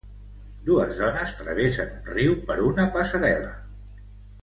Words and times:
Dues 0.69 0.95
dones 1.01 1.35
travessen 1.43 1.93
un 1.99 2.09
riu 2.17 2.33
per 2.51 2.57
una 2.73 2.87
passarel·la. 2.99 3.53